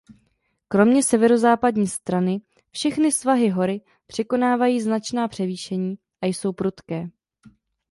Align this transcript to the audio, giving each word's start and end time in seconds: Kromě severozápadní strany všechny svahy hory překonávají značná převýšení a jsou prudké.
Kromě 0.67 1.03
severozápadní 1.03 1.87
strany 1.87 2.41
všechny 2.71 3.11
svahy 3.11 3.49
hory 3.49 3.81
překonávají 4.07 4.81
značná 4.81 5.27
převýšení 5.27 5.97
a 6.21 6.25
jsou 6.25 6.53
prudké. 6.53 7.09